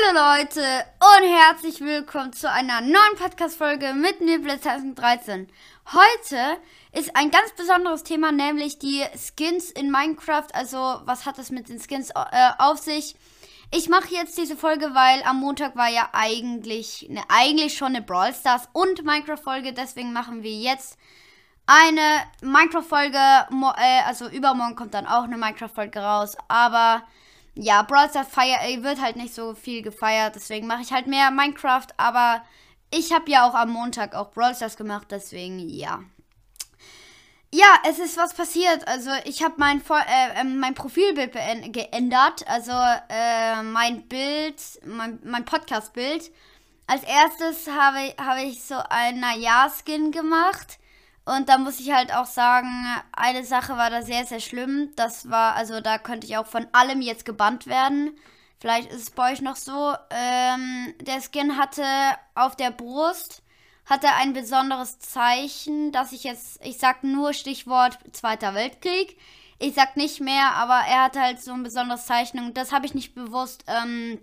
[0.00, 0.60] Hallo Leute
[1.00, 5.48] und herzlich willkommen zu einer neuen Podcast-Folge mit Blitz 2013.
[5.92, 6.58] Heute
[6.92, 10.46] ist ein ganz besonderes Thema, nämlich die Skins in Minecraft.
[10.52, 13.16] Also, was hat es mit den Skins äh, auf sich?
[13.72, 18.02] Ich mache jetzt diese Folge, weil am Montag war ja eigentlich, ne, eigentlich schon eine
[18.02, 19.72] Brawl Stars und Minecraft-Folge.
[19.72, 20.98] Deswegen machen wir jetzt
[21.66, 23.18] eine Minecraft-Folge.
[23.18, 26.36] Äh, also, übermorgen kommt dann auch eine Minecraft-Folge raus.
[26.46, 27.02] Aber
[27.60, 31.06] ja, Brawl Stars feier, äh, wird halt nicht so viel gefeiert, deswegen mache ich halt
[31.06, 32.42] mehr Minecraft, aber
[32.90, 36.00] ich habe ja auch am Montag auch Brawl Stars gemacht, deswegen ja.
[37.52, 38.86] Ja, es ist was passiert.
[38.86, 41.32] Also ich habe mein, äh, ähm, mein Profilbild
[41.72, 42.46] geändert.
[42.46, 42.72] Also
[43.08, 46.30] äh, mein Bild, mein, mein Podcast-Bild.
[46.86, 50.78] Als erstes habe, habe ich so ein Naja-Skin gemacht.
[51.36, 54.92] Und da muss ich halt auch sagen, eine Sache war da sehr, sehr schlimm.
[54.96, 58.16] Das war, also da könnte ich auch von allem jetzt gebannt werden.
[58.60, 59.94] Vielleicht ist es bei euch noch so.
[60.10, 61.84] Ähm, der Skin hatte
[62.34, 63.42] auf der Brust
[63.88, 69.18] hatte ein besonderes Zeichen, dass ich jetzt, ich sag nur Stichwort Zweiter Weltkrieg.
[69.58, 72.86] Ich sag nicht mehr, aber er hatte halt so ein besonderes Zeichen und das habe
[72.86, 73.64] ich nicht bewusst.
[73.66, 74.20] Ähm,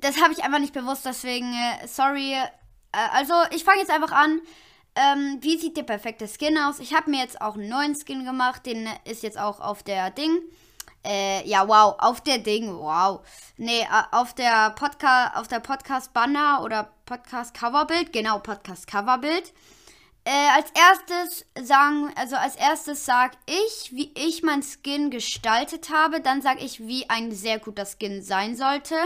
[0.00, 2.32] das habe ich einfach nicht bewusst, deswegen äh, sorry.
[2.32, 2.46] Äh,
[3.12, 4.40] also ich fange jetzt einfach an.
[4.94, 6.78] Ähm, wie sieht der perfekte Skin aus?
[6.80, 8.66] Ich habe mir jetzt auch einen neuen Skin gemacht.
[8.66, 10.40] Den ist jetzt auch auf der Ding.
[11.04, 13.20] Äh, ja, wow, auf der Ding, wow.
[13.56, 19.52] Nee, äh, auf der Podcast, auf der Podcast-Banner oder Podcast-Coverbild, genau, Podcast-Coverbild.
[20.24, 26.20] Äh, als erstes sagen, also als erstes sag ich, wie ich mein Skin gestaltet habe.
[26.20, 28.96] Dann sage ich, wie ein sehr guter Skin sein sollte.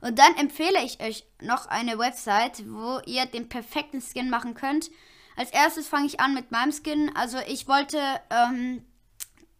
[0.00, 4.90] Und dann empfehle ich euch noch eine Website, wo ihr den perfekten Skin machen könnt.
[5.36, 7.10] Als erstes fange ich an mit meinem Skin.
[7.14, 7.98] Also ich wollte
[8.30, 8.84] ähm,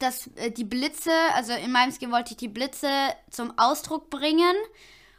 [0.02, 2.88] dass äh, die Blitze, also in meinem Skin wollte ich die Blitze
[3.30, 4.54] zum Ausdruck bringen.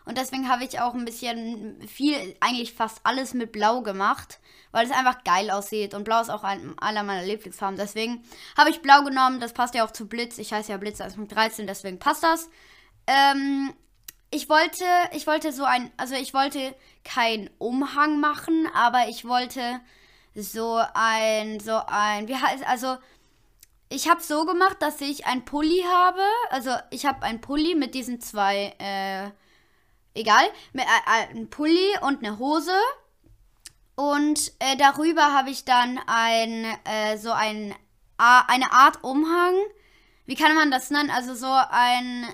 [0.05, 4.39] Und deswegen habe ich auch ein bisschen viel, eigentlich fast alles mit Blau gemacht,
[4.71, 5.93] weil es einfach geil aussieht.
[5.93, 7.78] Und Blau ist auch ein, einer meiner Lieblingsfarben.
[7.78, 8.23] Deswegen
[8.57, 9.39] habe ich Blau genommen.
[9.39, 10.38] Das passt ja auch zu Blitz.
[10.39, 12.49] Ich heiße ja Blitz 1.13, deswegen passt das.
[13.07, 13.73] Ähm,
[14.29, 14.83] ich wollte,
[15.13, 19.79] ich wollte so ein, also ich wollte keinen Umhang machen, aber ich wollte
[20.35, 22.97] so ein, so ein, wie heißt, also
[23.89, 26.23] ich habe so gemacht, dass ich ein Pulli habe.
[26.49, 29.29] Also ich habe ein Pulli mit diesen zwei, äh,
[30.19, 32.75] egal, mit äh, ein Pulli und eine Hose.
[33.95, 37.75] Und äh, darüber habe ich dann ein, äh, so ein,
[38.17, 39.53] eine Art Umhang.
[40.25, 41.11] Wie kann man das nennen?
[41.11, 42.25] Also so ein,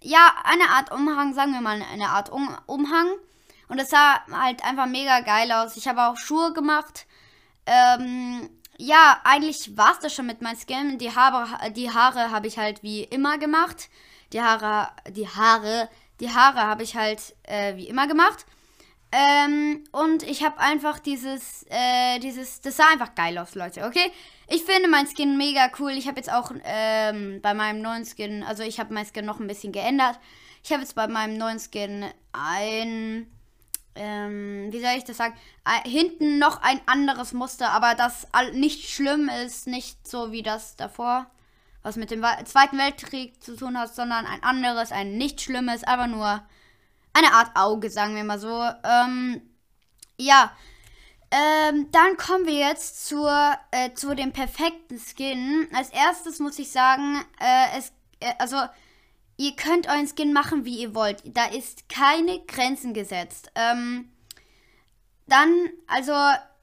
[0.00, 3.08] ja, eine Art Umhang, sagen wir mal eine Art um Umhang.
[3.66, 5.76] Und das sah halt einfach mega geil aus.
[5.76, 7.06] Ich habe auch Schuhe gemacht.
[7.68, 8.48] Ähm,
[8.78, 10.98] ja, eigentlich war es das schon mit meinem Skin.
[10.98, 13.88] Die Haare, die Haare habe ich halt wie immer gemacht.
[14.32, 15.88] Die Haare, die Haare,
[16.20, 18.46] die Haare habe ich halt äh, wie immer gemacht.
[19.10, 24.12] Ähm, und ich habe einfach dieses, äh, dieses, das sah einfach geil aus, Leute, okay?
[24.48, 25.92] Ich finde mein Skin mega cool.
[25.92, 29.40] Ich habe jetzt auch ähm, bei meinem neuen Skin, also ich habe mein Skin noch
[29.40, 30.18] ein bisschen geändert.
[30.62, 33.26] Ich habe jetzt bei meinem neuen Skin ein
[33.98, 38.88] ähm, wie soll ich das sagen, äh, hinten noch ein anderes Muster, aber das nicht
[38.90, 41.26] schlimm ist, nicht so wie das davor,
[41.82, 46.06] was mit dem Zweiten Weltkrieg zu tun hat, sondern ein anderes, ein nicht schlimmes, aber
[46.06, 46.42] nur
[47.12, 48.62] eine Art Auge, sagen wir mal so.
[48.84, 49.42] Ähm,
[50.16, 50.52] ja,
[51.30, 55.68] ähm, dann kommen wir jetzt zur, äh, zu dem perfekten Skin.
[55.74, 58.56] Als erstes muss ich sagen, äh, es, äh, also
[59.38, 61.22] ihr könnt euren Skin machen, wie ihr wollt.
[61.24, 63.50] Da ist keine Grenzen gesetzt.
[63.54, 64.10] Ähm,
[65.26, 66.12] dann, also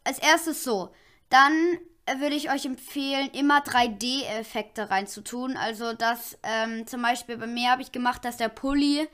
[0.03, 0.93] als erstes so.
[1.29, 1.79] Dann
[2.19, 5.57] würde ich euch empfehlen, immer 3D-Effekte reinzutun.
[5.57, 9.07] Also das, ähm, zum Beispiel bei mir habe ich gemacht, dass der Pulli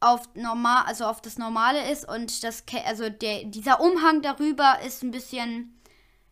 [0.00, 5.02] auf normal, also auf das Normale ist und das, also der, dieser Umhang darüber ist
[5.02, 5.80] ein bisschen,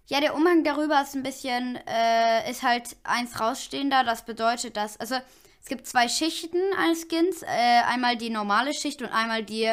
[0.06, 4.04] ja, der Umhang darüber ist ein bisschen, äh, ist halt eins rausstehender.
[4.04, 5.16] Das bedeutet, dass, also
[5.64, 7.42] es gibt zwei Schichten eines Skins.
[7.42, 7.46] Äh,
[7.86, 9.72] einmal die normale Schicht und einmal die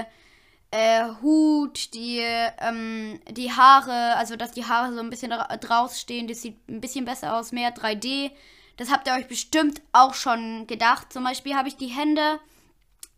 [0.71, 6.29] äh, Hut, die, ähm, die Haare, also dass die Haare so ein bisschen draus stehen.
[6.29, 8.31] Das sieht ein bisschen besser aus, mehr 3D.
[8.77, 11.11] Das habt ihr euch bestimmt auch schon gedacht.
[11.11, 12.39] Zum Beispiel habe ich die Hände,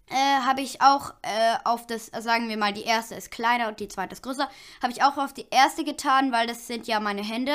[0.10, 3.81] äh, habe ich auch äh, auf das, sagen wir mal, die erste ist kleiner und
[3.81, 4.50] die zweite ist größer.
[4.81, 7.54] Habe ich auch auf die erste getan, weil das sind ja meine Hände.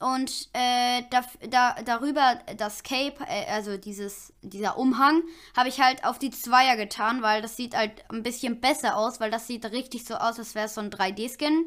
[0.00, 5.22] Und äh, da, da, darüber das Cape, äh, also dieses, dieser Umhang,
[5.56, 9.18] habe ich halt auf die Zweier getan, weil das sieht halt ein bisschen besser aus,
[9.18, 11.66] weil das sieht richtig so aus, als wäre es so ein 3D-Skin.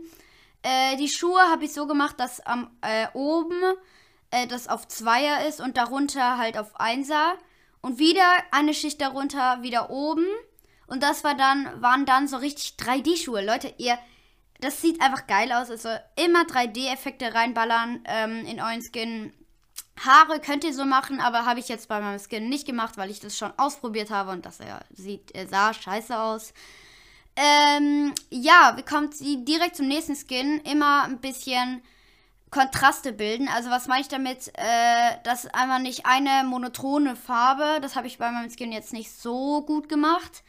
[0.63, 3.62] Äh, die Schuhe habe ich so gemacht, dass am äh, oben
[4.30, 7.34] äh, das auf Zweier ist und darunter halt auf Einser.
[7.81, 10.25] Und wieder eine Schicht darunter wieder oben.
[10.88, 13.44] Und das war dann, waren dann so richtig 3D-Schuhe.
[13.44, 13.98] Leute, ihr,
[14.62, 15.69] das sieht einfach geil aus.
[15.69, 19.34] Also immer 3D-Effekte reinballern ähm, in euren Skin.
[20.04, 23.12] Haare könnt ihr so machen, aber habe ich jetzt bei meinem Skin nicht gemacht, weil
[23.12, 26.54] ich das schon ausprobiert habe und das ja, sieht, äh, sah scheiße aus.
[27.36, 29.10] Ähm, ja, wir kommen
[29.46, 30.62] direkt zum nächsten Skin.
[30.62, 31.81] Immer ein bisschen
[32.52, 33.48] Kontraste bilden.
[33.48, 34.50] Also was meine ich damit?
[34.56, 37.80] Äh, das ist einfach nicht eine monotone Farbe.
[37.81, 40.44] Das habe ich bei meinem Skin jetzt nicht so gut gemacht.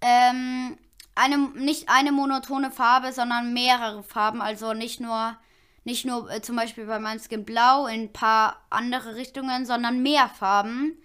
[0.00, 0.78] Ähm,
[1.14, 4.40] eine, nicht eine monotone Farbe, sondern mehrere Farben.
[4.40, 5.36] Also nicht nur,
[5.84, 10.02] nicht nur äh, zum Beispiel bei meinem Skin blau in ein paar andere Richtungen, sondern
[10.02, 10.98] mehr Farben.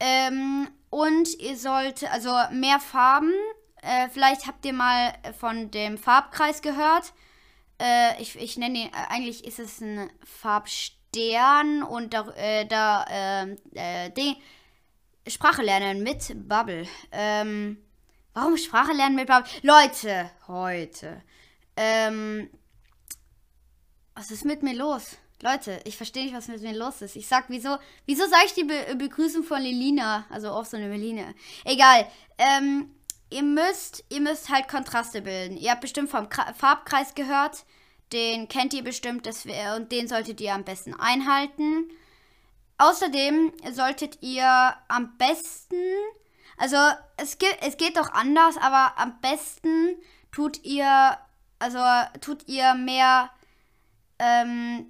[0.00, 3.32] Ähm, und ihr sollt, also mehr Farben.
[3.82, 7.12] Äh, vielleicht habt ihr mal von dem Farbkreis gehört.
[7.80, 13.04] Äh, ich, ich nenne ihn, äh, eigentlich ist es ein Farbstern und da, äh, da
[13.08, 14.10] ähm, äh,
[15.28, 16.86] Sprache lernen mit Bubble.
[17.12, 17.78] Ähm,
[18.38, 19.50] warum Sprache lernen mit Bubble?
[19.62, 21.22] Leute, heute.
[21.76, 22.48] Ähm,
[24.14, 25.16] was ist mit mir los?
[25.42, 27.16] Leute, ich verstehe nicht, was mit mir los ist.
[27.16, 30.24] Ich sag, wieso, wieso sage ich die Be Begrüßung von Lilina?
[30.30, 31.34] Also auch so eine Meline.
[31.64, 32.06] Egal.
[32.38, 32.90] Ähm,
[33.30, 35.56] ihr müsst, ihr müsst halt Kontraste bilden.
[35.56, 37.64] Ihr habt bestimmt vom Kra Farbkreis gehört.
[38.12, 39.46] Den kennt ihr bestimmt das,
[39.76, 41.90] und den solltet ihr am besten einhalten.
[42.78, 45.76] Außerdem solltet ihr am besten,
[46.58, 46.76] also
[47.16, 49.96] es, geht, es geht doch anders, aber am besten
[50.32, 51.16] tut ihr,
[51.58, 51.78] also
[52.20, 53.30] tut ihr mehr,
[54.18, 54.86] ähm,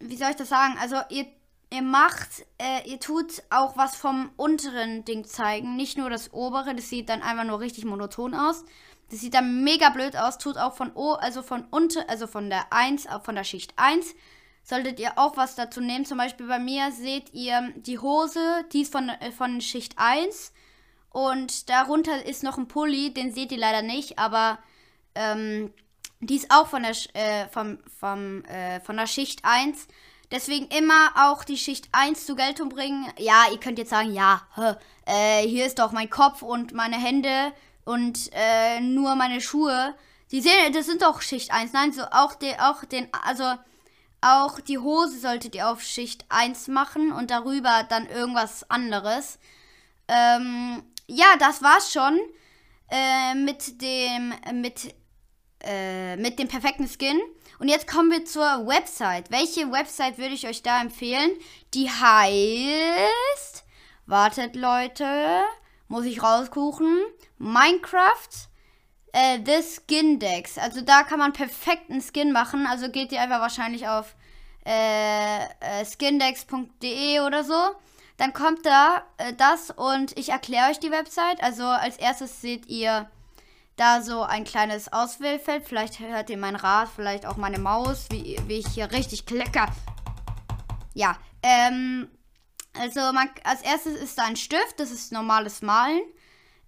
[0.00, 0.76] wie soll ich das sagen?
[0.80, 1.26] Also ihr
[1.74, 5.76] ihr macht, äh, ihr tut auch was vom unteren Ding zeigen.
[5.76, 8.64] Nicht nur das obere, das sieht dann einfach nur richtig monoton aus.
[9.10, 12.48] Das sieht dann mega blöd aus, tut auch von O, also von unter, also von
[12.48, 14.14] der 1, von der Schicht 1,
[14.62, 16.06] solltet ihr auch was dazu nehmen.
[16.06, 20.52] Zum Beispiel bei mir seht ihr die Hose, die ist von, äh, von Schicht 1.
[21.14, 24.58] Und darunter ist noch ein Pulli, den seht ihr leider nicht, aber
[25.14, 25.72] ähm,
[26.18, 29.86] die ist auch von der, äh, vom, vom, äh, von der Schicht 1.
[30.32, 33.06] Deswegen immer auch die Schicht 1 zur Geltung bringen.
[33.16, 34.42] Ja, ihr könnt jetzt sagen, ja,
[35.06, 37.52] äh, hier ist doch mein Kopf und meine Hände
[37.84, 39.94] und äh, nur meine Schuhe.
[40.32, 41.72] Die sehen, das sind doch Schicht 1.
[41.74, 43.54] Nein, so auch, die, auch den, also
[44.20, 49.38] auch die Hose solltet ihr auf Schicht 1 machen und darüber dann irgendwas anderes.
[50.08, 52.18] Ähm, ja, das war's schon
[52.90, 54.94] äh, mit dem, mit,
[55.62, 57.20] äh, mit dem perfekten Skin.
[57.58, 59.30] Und jetzt kommen wir zur Website.
[59.30, 61.30] Welche Website würde ich euch da empfehlen?
[61.72, 63.64] Die heißt.
[64.06, 65.42] Wartet, Leute.
[65.88, 66.98] Muss ich rauskuchen.
[67.38, 68.48] Minecraft.
[69.12, 70.58] Äh, The Skin Decks.
[70.58, 72.66] Also da kann man perfekt einen Skin machen.
[72.66, 74.14] Also geht ihr einfach wahrscheinlich auf
[74.66, 77.54] äh, äh, skindex.de oder so.
[78.16, 81.42] Dann kommt da äh, das und ich erkläre euch die Website.
[81.42, 83.10] Also als erstes seht ihr
[83.76, 85.66] da so ein kleines Auswählfeld.
[85.66, 89.66] Vielleicht hört ihr mein Rad, vielleicht auch meine Maus, wie, wie ich hier richtig klecker.
[90.94, 92.08] Ja, ähm,
[92.78, 96.02] also man, als erstes ist da ein Stift, das ist normales Malen.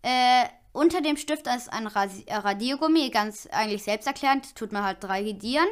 [0.03, 5.67] Äh, unter dem Stift ist ein Rasi Radiergummi, ganz eigentlich selbsterklärend, tut man halt radieren.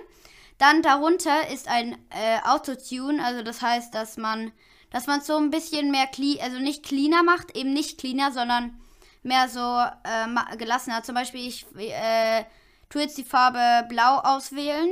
[0.58, 4.52] Dann darunter ist ein äh, Autotune, also das heißt, dass man,
[4.90, 8.78] dass man so ein bisschen mehr, clean, also nicht cleaner macht, eben nicht cleaner, sondern
[9.22, 11.02] mehr so äh, gelassener.
[11.02, 12.44] Zum Beispiel, ich äh,
[12.88, 14.90] tue jetzt die Farbe Blau auswählen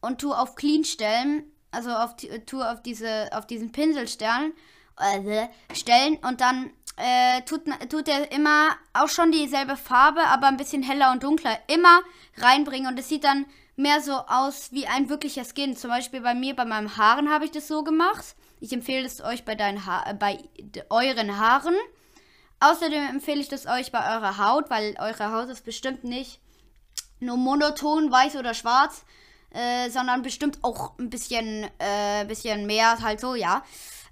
[0.00, 1.44] und tue auf Clean stellen.
[1.72, 2.14] Also auf,
[2.46, 4.52] tue auf, diese, auf diesen Pinselstern
[5.00, 10.58] äh, stellen und dann äh, tut, tut er immer auch schon dieselbe Farbe, aber ein
[10.58, 11.58] bisschen heller und dunkler.
[11.68, 12.02] Immer
[12.36, 13.46] reinbringen und es sieht dann
[13.82, 15.76] mehr so aus wie ein wirklicher Skin.
[15.76, 18.36] Zum Beispiel bei mir, bei meinen Haaren habe ich das so gemacht.
[18.60, 20.38] Ich empfehle es euch bei, deinen ha bei
[20.88, 21.74] euren Haaren.
[22.60, 26.40] Außerdem empfehle ich das euch bei eurer Haut, weil eure Haut ist bestimmt nicht
[27.18, 29.04] nur monoton weiß oder schwarz,
[29.50, 33.64] äh, sondern bestimmt auch ein bisschen, äh, bisschen mehr, halt so, ja.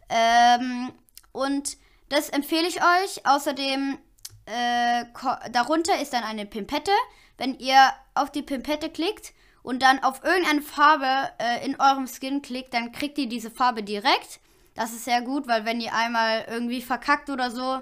[0.08, 0.92] Ähm,
[1.32, 1.76] und
[2.08, 3.24] das empfehle ich euch.
[3.24, 3.98] Außerdem,
[4.46, 5.04] äh,
[5.52, 6.92] darunter ist dann eine Pimpette.
[7.36, 12.42] Wenn ihr auf die Pimpette klickt und dann auf irgendeine Farbe äh, in eurem Skin
[12.42, 14.40] klickt, dann kriegt ihr diese Farbe direkt.
[14.74, 17.80] Das ist sehr gut, weil wenn ihr einmal irgendwie verkackt oder so,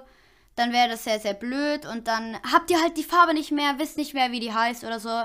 [0.55, 3.79] dann wäre das sehr, sehr blöd und dann habt ihr halt die Farbe nicht mehr,
[3.79, 5.23] wisst nicht mehr, wie die heißt oder so.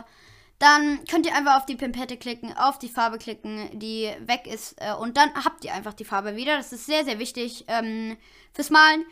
[0.61, 4.77] Dann könnt ihr einfach auf die Pimpette klicken, auf die Farbe klicken, die weg ist
[4.81, 6.57] äh, und dann habt ihr einfach die Farbe wieder.
[6.57, 8.17] Das ist sehr, sehr wichtig ähm,
[8.53, 9.05] fürs Malen.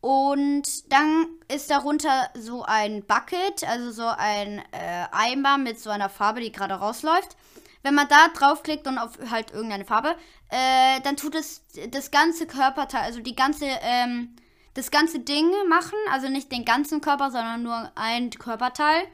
[0.00, 6.08] Und dann ist darunter so ein Bucket, also so ein äh, Eimer mit so einer
[6.08, 7.36] Farbe, die gerade rausläuft.
[7.82, 10.16] Wenn man da draufklickt und auf halt irgendeine Farbe,
[10.50, 14.36] äh, dann tut es das ganze Körperteil, also die ganze ähm,
[14.76, 19.04] das ganze Ding machen, also nicht den ganzen Körper, sondern nur ein Körperteil.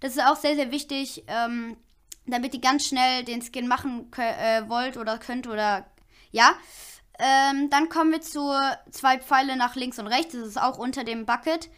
[0.00, 1.76] Das ist auch sehr, sehr wichtig, ähm,
[2.26, 5.86] damit ihr ganz schnell den Skin machen äh, wollt oder könnt oder
[6.32, 6.54] ja.
[7.24, 8.52] Ähm, dann kommen wir zu
[8.90, 10.32] zwei Pfeile nach links und rechts.
[10.32, 11.70] Das ist auch unter dem Bucket.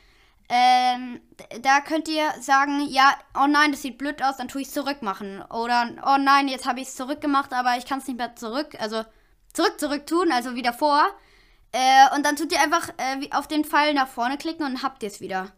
[0.49, 1.21] Ähm,
[1.61, 4.75] da könnt ihr sagen, ja, oh nein, das sieht blöd aus, dann tue ich es
[4.75, 5.43] zurück machen.
[5.43, 8.75] Oder, oh nein, jetzt habe ich es zurückgemacht, aber ich kann es nicht mehr zurück,
[8.79, 9.05] also
[9.53, 11.07] zurück, zurück tun, also wieder vor.
[11.73, 15.03] Äh, und dann tut ihr einfach äh, auf den Pfeil nach vorne klicken und habt
[15.03, 15.53] ihr es wieder.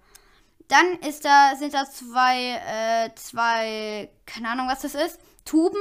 [0.66, 2.55] Dann ist da, sind da zwei,
[3.07, 5.78] äh, zwei, keine Ahnung, was das ist, Tuben.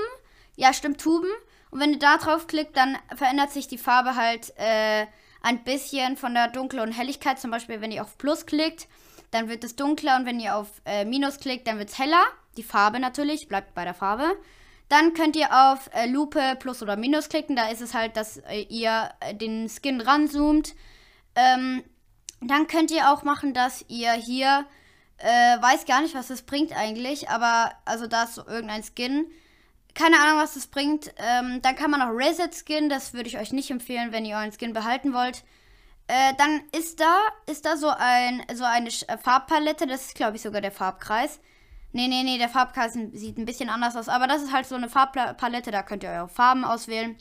[0.56, 1.30] Ja, stimmt, Tuben.
[1.72, 5.06] Und wenn ihr da drauf klickt, dann verändert sich die Farbe halt äh,
[5.42, 7.40] ein bisschen von der Dunkel- und Helligkeit.
[7.40, 8.88] Zum Beispiel, wenn ihr auf Plus klickt,
[9.32, 12.24] dann wird es dunkler und wenn ihr auf äh, Minus klickt, dann wird es heller.
[12.58, 14.38] Die Farbe natürlich, bleibt bei der Farbe.
[14.88, 17.56] Dann könnt ihr auf äh, Lupe Plus oder Minus klicken.
[17.56, 20.76] Da ist es halt, dass äh, ihr äh, den Skin ranzoomt.
[21.36, 21.84] Ähm,
[22.42, 24.66] dann könnt ihr auch machen, dass ihr hier,
[25.18, 25.28] äh,
[25.62, 29.26] weiß gar nicht, was das bringt eigentlich, aber also da ist so irgendein Skin.
[29.96, 31.14] Keine Ahnung, was das bringt.
[31.18, 34.36] Ähm, dann kann man noch Reset Skin, das würde ich euch nicht empfehlen, wenn ihr
[34.36, 35.44] euren Skin behalten wollt.
[36.08, 40.36] Äh, dann ist da, ist da so, ein, so eine äh, Farbpalette, das ist glaube
[40.36, 41.40] ich sogar der Farbkreis.
[41.94, 44.76] Nee, nee, nee, der Farbkreis sieht ein bisschen anders aus, aber das ist halt so
[44.76, 47.18] eine Farbpalette, da könnt ihr eure Farben auswählen.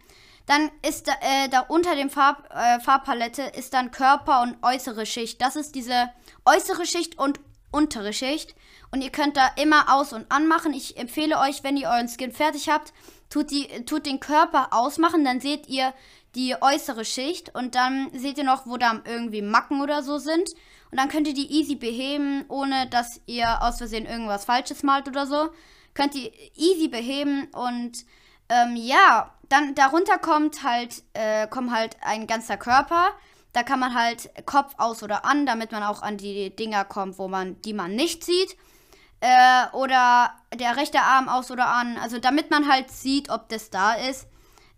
[0.46, 5.06] Dann ist da, äh, da unter dem Farb, äh, Farbpalette ist dann Körper und äußere
[5.06, 5.40] Schicht.
[5.40, 6.10] Das ist diese
[6.44, 7.38] äußere Schicht und
[7.74, 8.54] untere Schicht.
[8.90, 10.72] Und ihr könnt da immer aus- und anmachen.
[10.72, 12.92] Ich empfehle euch, wenn ihr euren Skin fertig habt,
[13.28, 15.24] tut, die, tut den Körper ausmachen.
[15.24, 15.92] Dann seht ihr
[16.34, 17.54] die äußere Schicht.
[17.54, 20.50] Und dann seht ihr noch, wo da irgendwie Macken oder so sind.
[20.90, 25.08] Und dann könnt ihr die easy beheben, ohne dass ihr aus Versehen irgendwas Falsches malt
[25.08, 25.50] oder so.
[25.92, 27.48] Könnt ihr easy beheben.
[27.52, 28.04] Und
[28.48, 33.08] ähm, ja, dann darunter kommt halt, äh, kommt halt ein ganzer Körper.
[33.54, 37.18] Da kann man halt Kopf aus oder an, damit man auch an die Dinger kommt,
[37.18, 38.56] wo man, die man nicht sieht.
[39.20, 41.96] Äh, oder der rechte Arm aus oder an.
[41.96, 44.26] Also damit man halt sieht, ob das da ist.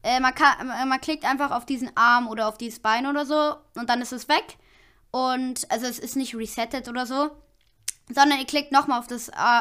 [0.02, 3.56] Äh, man, kann, man klickt einfach auf diesen Arm oder auf dieses Bein oder so
[3.74, 4.58] und dann ist es weg.
[5.10, 7.30] Und also es ist nicht resettet oder so.
[8.08, 9.06] Sondern ihr klickt nochmal auf,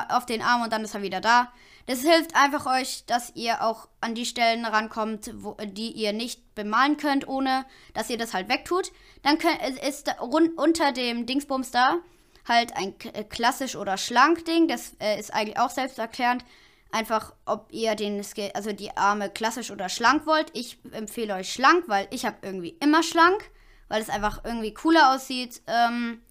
[0.10, 1.51] auf den Arm und dann ist er wieder da.
[1.87, 6.55] Das hilft einfach euch, dass ihr auch an die Stellen rankommt, wo, die ihr nicht
[6.55, 8.91] bemalen könnt, ohne dass ihr das halt wegtut.
[9.21, 11.99] Dann könnt, ist da, unter dem Dingsbums da
[12.47, 14.67] halt ein äh, klassisch oder schlank Ding.
[14.67, 16.43] Das äh, ist eigentlich auch selbsterklärend.
[16.91, 18.23] Einfach, ob ihr den,
[18.53, 20.49] also die Arme klassisch oder schlank wollt.
[20.53, 23.51] Ich empfehle euch schlank, weil ich habe irgendwie immer schlank,
[23.89, 25.61] weil es einfach irgendwie cooler aussieht.
[25.67, 26.21] Ähm,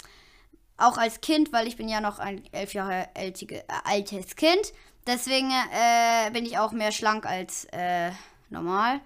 [0.76, 4.73] auch als Kind, weil ich bin ja noch ein elf Jahre ältige, äh, altes Kind.
[5.06, 8.11] Deswegen äh, bin ich auch mehr schlank als äh,
[8.49, 9.00] normal.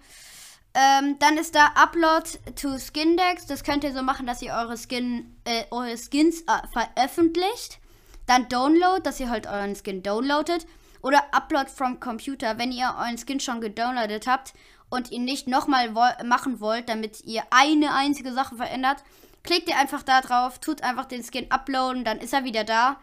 [0.75, 3.47] Ähm, dann ist da Upload to Skindex.
[3.47, 7.79] Das könnt ihr so machen, dass ihr eure, Skin, äh, eure Skins äh, veröffentlicht.
[8.27, 10.67] Dann Download, dass ihr halt euren Skin downloadet.
[11.03, 14.53] Oder Upload from Computer, wenn ihr euren Skin schon gedownloadet habt
[14.91, 19.03] und ihn nicht nochmal wo machen wollt, damit ihr eine einzige Sache verändert.
[19.45, 22.99] Klickt ihr einfach da drauf, tut einfach den Skin uploaden, dann ist er wieder da.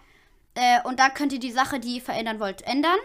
[0.55, 2.97] Äh, und da könnt ihr die Sache, die ihr verändern wollt, ändern.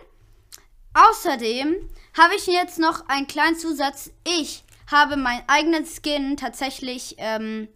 [0.95, 1.76] Außerdem
[2.19, 4.11] habe ich jetzt noch einen kleinen Zusatz.
[4.25, 7.69] Ich habe meinen eigenen Skin tatsächlich ähm,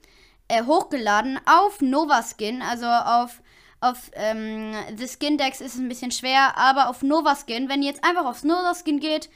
[0.48, 3.40] äh, hochgeladen auf Nova Skin, also auf
[3.80, 7.82] auf ähm, The Skin Dex ist es ein bisschen schwer, aber auf Nova Skin, wenn
[7.82, 9.28] ihr jetzt einfach auf Nova Skin geht,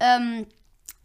[0.00, 0.46] ähm,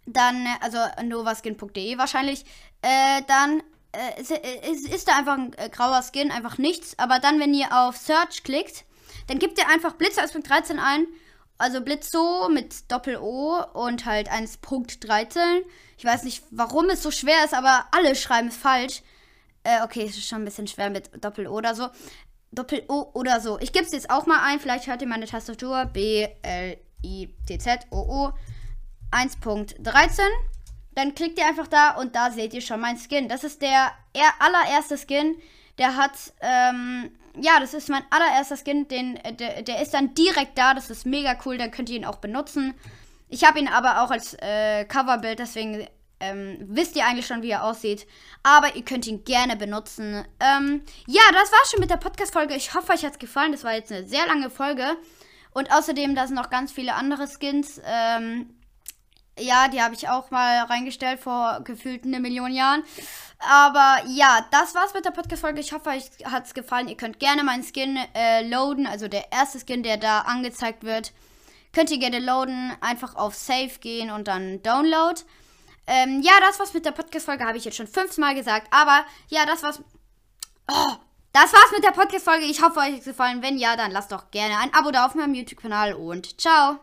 [0.06, 2.44] dann, also novaskin.de wahrscheinlich,
[2.82, 6.98] äh, dann äh, ist, ist, ist, da einfach ein äh, grauer Skin, einfach nichts.
[6.98, 8.86] Aber dann, wenn ihr auf Search klickt,
[9.28, 11.08] dann gebt ihr einfach Blitzer1.13 ein.
[11.58, 15.62] Also Blitzo mit Doppel-O und halt 1.13.
[15.98, 19.04] Ich weiß nicht, warum es so schwer ist, aber alle schreiben es falsch.
[19.64, 21.90] Äh, okay, es ist schon ein bisschen schwer mit Doppel-O oder so.
[22.52, 23.60] Doppel-O oder so.
[23.60, 24.60] Ich gebe es jetzt auch mal ein.
[24.60, 25.86] Vielleicht hört ihr meine Tastatur.
[25.86, 26.82] B-L-I-T-Z-O-O
[29.12, 30.22] 1.13.
[30.96, 33.30] Dann klickt ihr einfach da und da seht ihr schon mein Skin.
[33.30, 33.92] Das ist der
[34.40, 35.36] allererste Skin.
[35.78, 38.88] Der hat, ähm, ja, das ist mein allererster Skin.
[38.88, 40.74] Den, äh, der, der ist dann direkt da.
[40.74, 41.58] Das ist mega cool.
[41.58, 42.74] Dann könnt ihr ihn auch benutzen.
[43.30, 45.88] Ich habe ihn aber auch als äh, Coverbild, deswegen
[46.20, 48.06] ähm, wisst ihr eigentlich schon, wie er aussieht.
[48.44, 50.26] Aber ihr könnt ihn gerne benutzen.
[50.42, 52.56] Ähm, ja, das war's schon mit der Podcast-Folge.
[52.56, 53.54] Ich hoffe, euch hat's gefallen.
[53.54, 54.98] Das war jetzt eine sehr lange Folge.
[55.54, 57.82] Und außerdem, da sind noch ganz viele andere Skins.
[57.86, 58.54] Ähm,
[59.40, 62.84] ja, die habe ich auch mal reingestellt vor gefühlt eine Million Jahren.
[63.40, 65.62] Aber ja, das war's mit der Podcast-Folge.
[65.62, 66.88] Ich hoffe, euch hat's gefallen.
[66.88, 68.86] Ihr könnt gerne meinen Skin äh, loaden.
[68.86, 71.12] Also der erste Skin, der da angezeigt wird.
[71.74, 72.74] Könnt ihr gerne loaden.
[72.82, 75.20] Einfach auf Save gehen und dann Download.
[75.88, 77.46] Ähm, ja, das war's mit der Podcast-Folge.
[77.46, 78.68] Habe ich jetzt schon fünfmal gesagt.
[78.72, 79.82] Aber ja, das war's
[80.70, 80.94] Oh,
[81.34, 82.46] das war's mit der Podcast-Folge.
[82.46, 83.42] Ich hoffe, euch hat es gefallen.
[83.42, 86.80] Wenn ja, dann lasst doch gerne ein Abo da auf meinem YouTube-Kanal und ciao.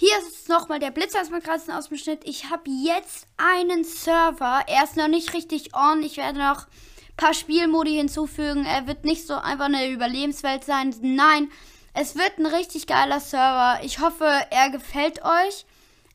[0.00, 2.22] Hier ist nochmal der Blitz aus dem Schnitt.
[2.24, 4.62] Ich habe jetzt einen Server.
[4.66, 6.02] Er ist noch nicht richtig on.
[6.02, 8.64] Ich werde noch ein paar Spielmodi hinzufügen.
[8.64, 10.94] Er wird nicht so einfach eine Überlebenswelt sein.
[11.02, 11.52] Nein,
[11.92, 13.84] es wird ein richtig geiler Server.
[13.84, 15.66] Ich hoffe, er gefällt euch.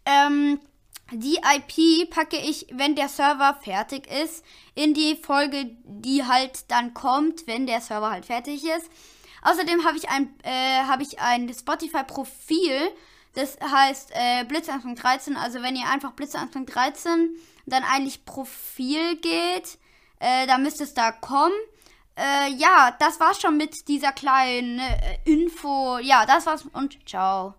[0.07, 0.59] Ähm,
[1.11, 6.95] die IP packe ich, wenn der Server fertig ist, in die Folge, die halt dann
[6.95, 8.89] kommt, wenn der Server halt fertig ist.
[9.43, 12.89] Außerdem habe ich ein, äh, habe ich ein Spotify-Profil
[13.35, 15.37] das heißt äh, Blitzanfang 13.
[15.37, 19.77] Also wenn ihr einfach Blitzanfang 13 dann eigentlich Profil geht,
[20.19, 21.53] äh, dann müsste es da kommen.
[22.17, 25.97] Äh, ja, das war's schon mit dieser kleinen äh, Info.
[25.99, 27.55] Ja, das war's und ciao.